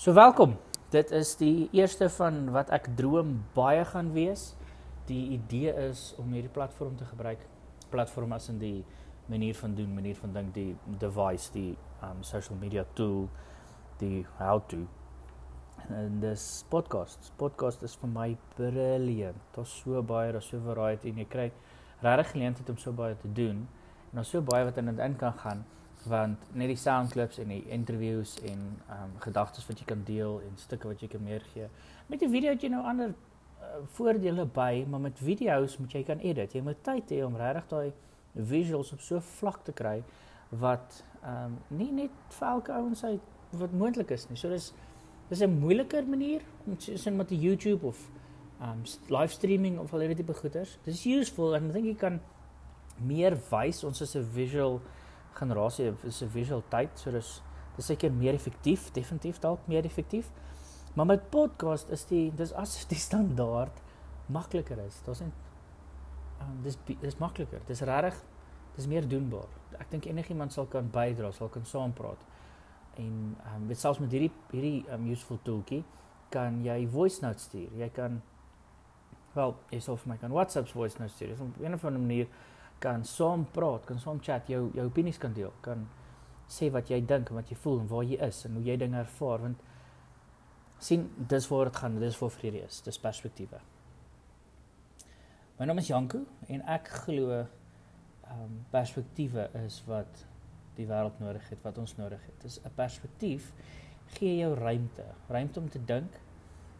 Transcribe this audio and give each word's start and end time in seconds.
So 0.00 0.14
welkom. 0.16 0.54
Dit 0.88 1.10
is 1.12 1.34
die 1.36 1.68
eerste 1.76 2.06
van 2.08 2.46
wat 2.54 2.70
ek 2.72 2.86
droom 2.96 3.34
baie 3.52 3.82
gaan 3.84 4.14
wees. 4.14 4.54
Die 5.10 5.34
idee 5.34 5.74
is 5.76 6.14
om 6.16 6.30
hierdie 6.32 6.52
platform 6.54 6.94
te 6.96 7.04
gebruik. 7.04 7.42
Platform 7.92 8.32
as 8.32 8.46
in 8.48 8.56
die 8.62 8.78
manier 9.28 9.58
van 9.58 9.74
doen, 9.76 9.90
manier 9.92 10.16
van 10.16 10.32
dink, 10.32 10.54
die 10.56 10.72
device, 11.02 11.50
die 11.52 11.74
um 12.00 12.22
social 12.24 12.56
media 12.56 12.86
tool, 12.96 13.26
die 14.00 14.22
how 14.38 14.56
to. 14.72 14.86
En 15.92 16.16
dis 16.24 16.46
podcast. 16.72 17.28
Podcast 17.36 17.84
is 17.84 17.98
vir 18.00 18.12
my 18.14 18.30
brilliant. 18.54 19.36
Daar's 19.52 19.74
so 19.82 20.00
baie, 20.00 20.32
daar's 20.32 20.48
so 20.48 20.64
variety 20.64 21.12
en 21.12 21.20
jy 21.20 21.28
kry 21.28 21.46
regtig 22.00 22.32
geleentheid 22.38 22.72
om 22.72 22.80
so 22.80 22.96
baie 22.96 23.20
te 23.20 23.28
doen. 23.42 23.66
En 24.08 24.22
daar's 24.22 24.32
so 24.32 24.40
baie 24.40 24.64
wat 24.64 24.80
in 24.80 24.94
dit 24.94 25.04
in 25.10 25.20
kan 25.20 25.36
gaan 25.44 25.60
want 26.08 26.38
net 26.52 26.68
die 26.68 26.76
sound 26.76 27.12
clips 27.12 27.38
en 27.38 27.48
die 27.48 27.64
interviews 27.68 28.36
en 28.40 28.60
ehm 28.88 29.02
um, 29.04 29.16
gedagtes 29.20 29.66
wat 29.68 29.78
jy 29.78 29.84
kan 29.84 30.04
deel 30.04 30.40
en 30.40 30.56
stukke 30.56 30.88
wat 30.88 31.00
jy 31.00 31.08
kan 31.08 31.22
meer 31.24 31.42
gee. 31.52 31.68
Met 32.06 32.22
'n 32.22 32.30
video 32.30 32.50
het 32.50 32.62
jy 32.62 32.68
nou 32.68 32.84
ander 32.84 33.08
uh, 33.08 33.66
voordele 33.96 34.46
by, 34.46 34.84
maar 34.88 35.00
met 35.00 35.18
video's 35.18 35.78
moet 35.78 35.92
jy 35.92 36.02
kan 36.04 36.18
edit. 36.18 36.52
Jy 36.52 36.62
moet 36.62 36.82
tyd 36.82 37.10
hê 37.10 37.24
om 37.24 37.36
regtig 37.36 37.68
daai 37.68 37.92
visuals 38.34 38.92
op 38.92 39.00
so 39.00 39.20
vlak 39.20 39.64
te 39.64 39.72
kry 39.72 40.02
wat 40.48 41.04
ehm 41.22 41.44
um, 41.44 41.58
nie 41.68 41.92
net 41.92 42.10
vir 42.38 42.48
elke 42.48 42.72
ouens 42.72 43.04
uit 43.04 43.20
wat 43.50 43.72
moontlik 43.72 44.10
is 44.10 44.28
nie. 44.28 44.36
So 44.36 44.48
dis 44.48 44.72
dis 45.28 45.40
'n 45.40 45.58
moeiliker 45.58 46.06
manier 46.06 46.40
om 46.66 46.78
sin 46.78 47.16
met 47.16 47.28
die 47.28 47.38
YouTube 47.38 47.86
of 47.86 48.10
um, 48.60 48.82
live 49.08 49.32
streaming 49.32 49.78
of 49.78 49.92
al 49.92 50.00
hierdie 50.00 50.16
tipe 50.16 50.34
goeders. 50.34 50.78
Dis 50.84 51.04
useful 51.06 51.54
en 51.56 51.66
ek 51.66 51.72
dink 51.72 51.86
jy 51.86 51.94
kan 51.94 52.20
meer 53.00 53.36
wys 53.50 53.84
ons 53.84 54.00
is 54.00 54.16
'n 54.16 54.26
visual 54.34 54.80
generasie 55.34 55.92
is 56.02 56.22
'n 56.22 56.28
visual 56.28 56.62
tyd, 56.68 56.90
so 56.94 57.10
dis 57.10 57.42
dis 57.76 57.86
seker 57.86 58.12
meer 58.12 58.34
effektief, 58.34 58.90
definitief 58.92 59.38
dalk 59.38 59.60
meer 59.66 59.84
effektief. 59.84 60.30
Maar 60.94 61.06
met 61.06 61.30
podcast 61.30 61.90
is 61.90 62.04
die 62.04 62.32
dis 62.34 62.52
as 62.52 62.86
die 62.86 62.98
standaard 62.98 63.82
makliker 64.26 64.78
is. 64.78 65.00
Daar's 65.04 65.20
net 65.20 65.32
um, 66.40 66.62
dis 66.62 66.78
dis 67.00 67.16
makliker. 67.18 67.60
Dis 67.66 67.80
regtig 67.80 68.24
dis 68.76 68.86
meer 68.86 69.08
doenbaar. 69.08 69.48
Ek 69.78 69.90
dink 69.90 70.06
enigiemand 70.06 70.52
sal 70.52 70.66
kan 70.66 70.90
bydra, 70.90 71.32
sal 71.32 71.48
kan 71.48 71.64
saampraat. 71.64 72.26
En 72.96 73.36
ehm 73.44 73.56
um, 73.56 73.66
met 73.66 73.78
selfs 73.78 73.98
met 73.98 74.10
hierdie 74.10 74.32
hierdie 74.50 74.84
um, 74.92 75.06
useful 75.10 75.38
toolkie 75.42 75.84
kan 76.30 76.62
jy 76.64 76.86
voice 76.88 77.22
notes 77.22 77.48
stuur. 77.48 77.70
Jy 77.78 77.88
kan 77.94 78.20
wel, 79.34 79.54
jy 79.70 79.80
sal 79.82 79.98
vir 79.98 80.12
my 80.12 80.16
kan 80.18 80.34
WhatsApp 80.34 80.70
voice 80.74 80.98
notes 80.98 81.14
stuur. 81.14 81.34
Op 81.38 81.58
'n 81.58 81.74
of 81.74 81.84
ander 81.84 82.00
manier 82.00 82.26
kan 82.80 83.04
saam 83.04 83.44
praat, 83.52 83.84
kan 83.86 83.98
saam 84.00 84.20
chat, 84.24 84.48
jou 84.48 84.70
jou 84.74 84.86
opinies 84.88 85.18
kan 85.20 85.34
deel, 85.36 85.52
kan 85.64 85.84
sê 86.50 86.70
wat 86.72 86.90
jy 86.90 87.00
dink 87.06 87.30
en 87.30 87.38
wat 87.38 87.50
jy 87.52 87.58
voel 87.62 87.82
en 87.82 87.90
waar 87.90 88.06
jy 88.06 88.16
is 88.26 88.44
en 88.48 88.56
hoe 88.58 88.64
jy 88.66 88.76
dinge 88.80 88.98
ervaar 88.98 89.44
want 89.44 89.66
sien 90.80 91.04
dis 91.28 91.46
waar 91.50 91.68
dit 91.68 91.76
gaan, 91.76 91.98
dis 92.00 92.16
vir 92.16 92.32
vrede 92.32 92.62
is, 92.64 92.80
dis 92.86 92.98
perspektiewe. 92.98 93.60
My 95.58 95.68
naam 95.68 95.82
is 95.82 95.90
Janko 95.92 96.22
en 96.48 96.64
ek 96.76 96.88
glo 97.04 97.36
ehm 97.36 98.42
um, 98.46 98.58
perspektiewe 98.72 99.48
is 99.66 99.80
wat 99.90 100.24
die 100.78 100.86
wêreld 100.88 101.18
nodig 101.20 101.48
het, 101.50 101.60
wat 101.66 101.78
ons 101.82 101.96
nodig 101.98 102.22
het. 102.24 102.36
Dis 102.42 102.60
'n 102.64 102.72
perspektief 102.74 103.52
gee 104.16 104.36
jou 104.38 104.54
ruimte, 104.54 105.04
ruimte 105.28 105.60
om 105.60 105.68
te 105.68 105.84
dink. 105.84 106.20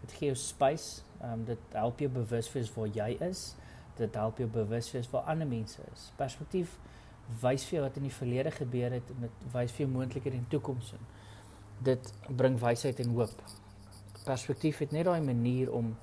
Dit 0.00 0.12
gee 0.12 0.26
jou 0.32 0.36
space, 0.36 1.02
ehm 1.20 1.32
um, 1.32 1.44
dit 1.44 1.58
help 1.72 1.98
jou 1.98 2.10
bewus 2.10 2.52
wees 2.52 2.74
waar 2.74 2.88
jy 2.88 3.16
is 3.20 3.54
dit 3.98 4.14
help 4.14 4.38
jou 4.38 4.48
bewus 4.50 4.90
wees 4.92 5.10
waar 5.10 5.30
ander 5.32 5.48
mense 5.48 5.82
is. 5.92 6.10
Perspektief 6.16 6.78
wys 7.40 7.64
vir 7.64 7.78
jou 7.78 7.84
wat 7.86 7.96
in 7.96 8.08
die 8.08 8.14
verlede 8.14 8.52
gebeur 8.54 8.92
het 8.98 9.10
en 9.14 9.26
dit 9.26 9.44
wys 9.52 9.72
vir 9.72 9.86
jou 9.86 9.90
moontlikhede 9.94 10.36
in 10.36 10.46
die 10.46 10.54
toekoms 10.56 10.92
in. 10.96 11.04
Dit 11.84 12.12
bring 12.28 12.58
wysheid 12.60 13.00
en 13.00 13.14
hoop. 13.16 13.44
Perspektief 14.24 14.80
het 14.84 14.92
net 14.92 15.08
daai 15.08 15.20
manier 15.24 15.72
om 15.72 15.94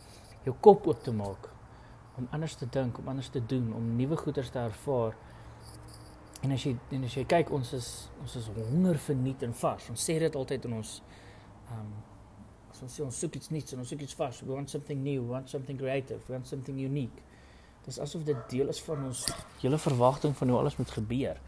jou 0.46 0.56
kop 0.60 0.88
oop 0.88 1.04
te 1.04 1.14
maak 1.14 1.50
om 2.18 2.28
anders 2.32 2.56
te 2.56 2.68
dink, 2.70 2.98
om 2.98 3.08
anders 3.08 3.30
te 3.30 3.46
doen, 3.46 3.74
om 3.74 3.96
nuwe 3.96 4.18
goeders 4.18 4.50
te 4.50 4.60
ervaar. 4.60 5.16
En 6.42 6.52
as 6.52 6.64
jy 6.66 6.76
en 6.96 7.06
as 7.08 7.16
jy 7.16 7.26
kyk, 7.30 7.52
ons 7.54 7.74
is 7.78 7.90
ons 8.22 8.38
is 8.40 8.48
honger 8.56 9.00
verniet 9.02 9.44
en 9.46 9.54
vars. 9.58 9.90
Ons 9.94 10.06
sê 10.10 10.18
dit 10.22 10.38
altyd 10.38 10.66
in 10.70 10.80
ons 10.82 10.96
ehm 11.02 11.84
um, 11.84 11.92
ons 12.82 12.96
sê 12.98 13.04
ons 13.06 13.18
soek 13.24 13.36
iets 13.38 13.52
nuuts 13.54 13.76
en 13.76 13.82
ons 13.84 13.92
soek 13.94 14.02
iets 14.02 14.16
vars. 14.18 14.40
We 14.42 14.56
want 14.56 14.72
something 14.74 15.04
new, 15.04 15.22
we 15.22 15.36
want 15.36 15.50
something 15.50 15.78
creative, 15.78 16.22
we 16.28 16.34
want 16.34 16.48
something 16.50 16.80
unique. 16.82 17.22
Dis 17.86 18.00
asof 18.00 18.24
dit 18.24 18.50
deel 18.50 18.68
is 18.68 18.82
van 18.86 19.06
ons 19.06 19.26
hele 19.62 19.78
verwagting 19.78 20.36
van 20.38 20.50
hoe 20.50 20.60
alles 20.60 20.78
moet 20.78 20.92
gebeur. 20.92 21.40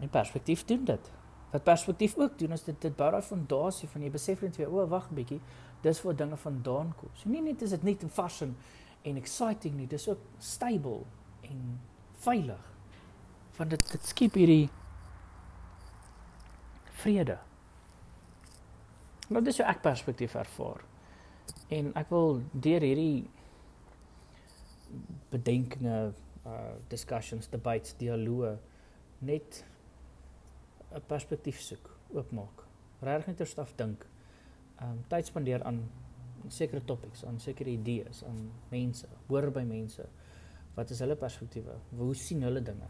In 0.00 0.08
perspektief 0.08 0.64
doen 0.64 0.84
dit. 0.84 1.10
Wat 1.50 1.62
perspektief 1.62 2.16
ook 2.16 2.38
doen 2.38 2.52
is 2.52 2.64
dit 2.64 2.80
dit 2.80 2.96
bou 2.96 3.10
daai 3.10 3.22
fondasie 3.26 3.88
van 3.90 4.02
jy 4.02 4.10
besef 4.10 4.42
net 4.46 4.56
weer, 4.56 4.70
o, 4.70 4.86
wag 4.86 5.10
'n 5.10 5.14
bietjie, 5.14 5.40
dis 5.82 6.02
waar 6.02 6.16
dinge 6.16 6.36
vandaan 6.36 6.94
kom. 6.96 7.10
So 7.14 7.28
nie 7.28 7.42
net 7.42 7.62
is 7.62 7.70
dit 7.70 7.82
net 7.82 8.04
vars 8.06 8.40
en, 8.40 8.56
en 9.02 9.16
exciting 9.16 9.74
nie, 9.74 9.86
dis 9.86 10.08
ook 10.08 10.20
stable 10.38 11.02
en 11.42 11.80
veilig. 12.18 12.72
Want 13.56 13.70
dit 13.70 13.92
dit 13.92 14.06
skep 14.06 14.34
hierdie 14.34 14.70
vrede. 17.02 17.38
Nou 19.28 19.42
dis 19.44 19.56
jou 19.56 19.68
ek 19.68 19.82
perspektief 19.82 20.34
ervaar. 20.34 20.84
En 21.68 21.92
ek 21.94 22.08
wil 22.10 22.42
deur 22.52 22.80
hierdie 22.80 23.28
bedenkinge, 25.30 26.12
uh 26.46 26.74
discussions, 26.88 27.48
debates, 27.52 27.94
dialoë 28.00 28.56
net 29.20 29.64
'n 30.92 31.02
perspektief 31.06 31.60
soek, 31.60 31.90
oopmaak. 32.14 32.64
Regtig 33.02 33.26
net 33.26 33.36
terstaf 33.36 33.74
dink. 33.76 34.06
Um 34.82 35.04
tyd 35.08 35.26
spandeer 35.26 35.62
aan 35.64 35.82
sekere 36.48 36.84
topics, 36.84 37.24
aan 37.24 37.38
sekere 37.40 37.70
idees, 37.70 38.24
aan 38.24 38.50
mense, 38.70 39.08
hoor 39.28 39.50
by 39.50 39.62
mense. 39.62 40.06
Wat 40.74 40.90
is 40.90 40.98
hulle 40.98 41.16
perspektiewe? 41.16 41.76
Hoe 41.96 42.14
sien 42.14 42.42
hulle 42.42 42.62
dinge? 42.62 42.88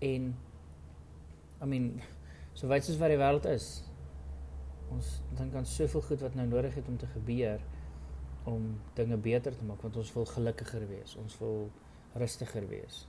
En 0.00 0.34
I 1.62 1.66
mean, 1.66 2.00
so 2.54 2.68
wyd 2.68 2.84
soos 2.84 2.98
wat 2.98 3.08
die 3.08 3.18
wêreld 3.18 3.46
is, 3.46 3.84
ons 4.92 5.22
dink 5.38 5.54
aan 5.54 5.66
soveel 5.66 6.02
goed 6.02 6.20
wat 6.20 6.34
nou 6.34 6.46
nodig 6.46 6.74
het 6.74 6.88
om 6.88 6.96
te 6.96 7.06
gebeur 7.06 7.62
om 8.44 8.80
dinge 8.94 9.16
beter 9.16 9.56
te 9.56 9.64
maak 9.64 9.82
want 9.82 9.96
ons 9.96 10.12
wil 10.16 10.26
gelukkiger 10.28 10.86
wees. 10.88 11.16
Ons 11.16 11.38
wil 11.40 11.70
rustiger 12.20 12.66
wees. 12.68 13.04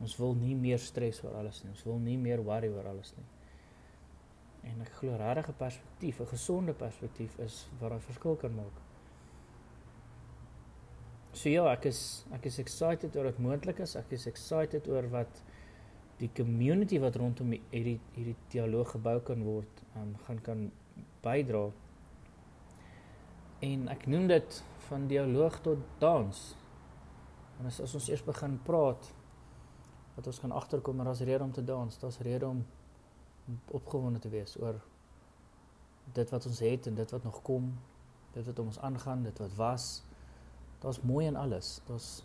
Ons 0.00 0.16
wil 0.20 0.34
nie 0.36 0.54
meer 0.54 0.80
stres 0.82 1.22
oor 1.24 1.38
alles 1.40 1.62
nie. 1.64 1.72
Ons 1.72 1.84
wil 1.88 1.98
nie 2.02 2.18
meer 2.20 2.42
worry 2.44 2.68
oor 2.68 2.88
alles 2.90 3.14
nie. 3.16 3.24
En 4.66 4.82
ek 4.82 4.98
glo 4.98 5.16
regtig 5.16 5.48
'n 5.48 5.58
perspektief, 5.58 6.20
'n 6.20 6.26
gesonde 6.26 6.72
perspektief 6.72 7.38
is 7.38 7.66
wat 7.80 7.92
'n 7.92 8.00
verskil 8.00 8.36
kan 8.36 8.54
maak. 8.54 8.76
So 11.32 11.48
ja, 11.48 11.72
ek 11.72 11.84
is 11.84 12.24
ek 12.32 12.46
is 12.46 12.58
excited 12.58 13.16
oor 13.16 13.24
wat 13.24 13.38
moontlik 13.38 13.78
is. 13.78 13.96
Ek 13.96 14.12
is 14.12 14.26
excited 14.26 14.88
oor 14.88 15.08
wat 15.08 15.42
die 16.18 16.30
community 16.32 16.98
wat 16.98 17.16
rondom 17.16 17.50
hierdie 17.50 18.00
hierdie 18.14 18.36
dialoog 18.48 18.90
gebou 18.90 19.20
kan 19.20 19.42
word, 19.42 19.82
um, 19.96 20.14
gaan 20.26 20.40
kan 20.40 20.72
bydra 21.22 21.72
En 23.64 23.88
ek 23.88 24.06
noem 24.06 24.26
dit 24.28 24.62
van 24.88 25.06
dialoog 25.06 25.60
tot 25.64 25.78
dans. 25.98 26.40
En 27.58 27.66
as, 27.66 27.80
as 27.80 27.94
ons 27.96 28.08
eers 28.08 28.24
begin 28.24 28.58
praat 28.66 29.12
wat 30.16 30.26
ons 30.26 30.38
gaan 30.40 30.52
agterkom 30.56 30.96
maar 30.96 31.10
daar's 31.10 31.24
rede 31.24 31.44
om 31.44 31.52
te 31.52 31.64
dans, 31.64 31.98
daar's 31.98 32.18
rede 32.24 32.46
om 32.48 32.66
opgewonde 33.70 34.18
te 34.18 34.28
wees 34.28 34.56
oor 34.60 34.80
dit 36.12 36.30
wat 36.30 36.46
ons 36.46 36.60
het 36.60 36.86
en 36.86 36.94
dit 36.94 37.10
wat 37.10 37.24
nog 37.24 37.42
kom, 37.42 37.70
dit 38.32 38.46
wat 38.46 38.58
ons 38.58 38.78
aangaan, 38.78 39.22
dit 39.22 39.38
wat 39.38 39.54
was. 39.54 39.86
Daar's 40.78 41.00
mooi 41.00 41.26
in 41.26 41.36
alles. 41.36 41.80
Daar's 41.86 42.22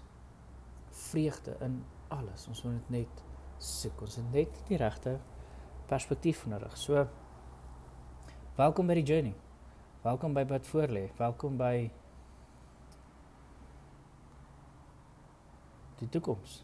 vreugde 0.89 1.55
in 1.59 1.83
alles. 2.07 2.47
Ons 2.47 2.63
moet 2.63 2.73
dit 2.73 2.89
net 2.89 3.23
soek. 3.57 4.01
Ons 4.01 4.15
het 4.19 4.31
net 4.31 4.63
die 4.67 4.77
regte 4.77 5.19
perspektief 5.87 6.45
nodig. 6.45 6.77
So 6.77 7.07
welkom 8.55 8.87
by 8.87 8.99
die 8.99 9.07
journey. 9.07 9.50
Welkom 10.01 10.33
by 10.33 10.41
Bid 10.49 10.65
Voorlê. 10.65 11.11
Welkom 11.17 11.57
by 11.61 11.91
die 15.99 16.09
toekoms. 16.09 16.63